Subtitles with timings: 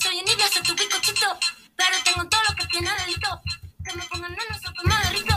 [0.00, 1.26] soy un idiota, soy tu picochito.
[1.76, 3.40] Pero tengo todo lo que tiene delito.
[3.84, 5.34] Que me pongan pues más de rico.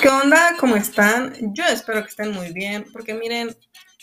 [0.00, 0.56] ¿Qué onda?
[0.58, 1.34] ¿Cómo están?
[1.54, 3.56] Yo espero que estén muy bien, porque miren,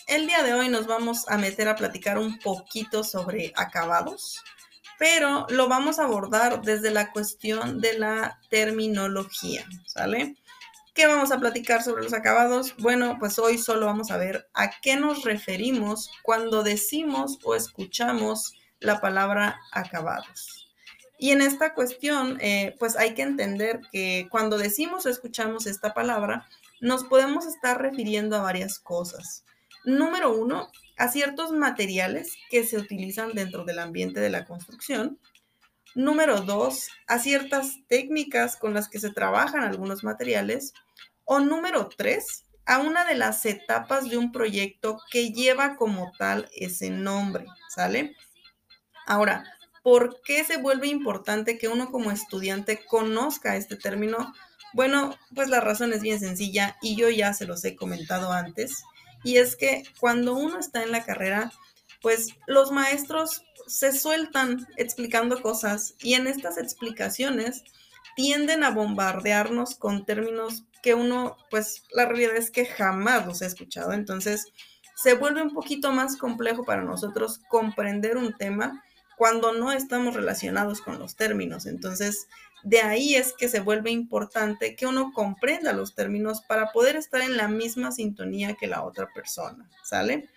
[0.08, 4.42] el día de hoy nos vamos a meter a platicar un poquito sobre acabados,
[4.98, 10.36] pero lo vamos a abordar desde la cuestión de la terminología, ¿sale?
[10.94, 12.76] ¿Qué vamos a platicar sobre los acabados?
[12.78, 18.54] Bueno, pues hoy solo vamos a ver a qué nos referimos cuando decimos o escuchamos
[18.82, 20.68] la palabra acabados.
[21.18, 25.94] Y en esta cuestión, eh, pues hay que entender que cuando decimos o escuchamos esta
[25.94, 26.48] palabra,
[26.82, 29.46] nos podemos estar refiriendo a varias cosas.
[29.86, 35.20] Número uno, a ciertos materiales que se utilizan dentro del ambiente de la construcción.
[35.94, 40.74] Número dos, a ciertas técnicas con las que se trabajan algunos materiales.
[41.26, 46.50] O número tres, a una de las etapas de un proyecto que lleva como tal
[46.56, 48.16] ese nombre, ¿sale?
[49.08, 49.44] Ahora,
[49.84, 54.34] ¿por qué se vuelve importante que uno como estudiante conozca este término?
[54.74, 58.84] Bueno, pues la razón es bien sencilla y yo ya se los he comentado antes.
[59.24, 61.52] Y es que cuando uno está en la carrera,
[62.02, 67.64] pues los maestros se sueltan explicando cosas y en estas explicaciones
[68.16, 73.46] tienden a bombardearnos con términos que uno, pues la realidad es que jamás los he
[73.46, 73.94] escuchado.
[73.94, 74.48] Entonces,
[74.96, 78.84] se vuelve un poquito más complejo para nosotros comprender un tema
[79.22, 81.68] cuando no estamos relacionados con los términos.
[81.68, 82.28] Entonces,
[82.64, 87.22] de ahí es que se vuelve importante que uno comprenda los términos para poder estar
[87.22, 90.28] en la misma sintonía que la otra persona, ¿sale?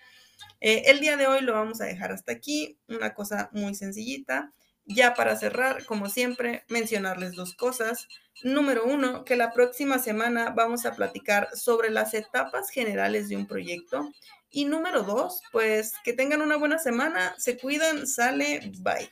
[0.61, 4.53] Eh, el día de hoy lo vamos a dejar hasta aquí, una cosa muy sencillita.
[4.85, 8.07] Ya para cerrar, como siempre, mencionarles dos cosas.
[8.43, 13.47] Número uno, que la próxima semana vamos a platicar sobre las etapas generales de un
[13.47, 14.11] proyecto.
[14.49, 19.09] Y número dos, pues que tengan una buena semana, se cuidan, sale, bye.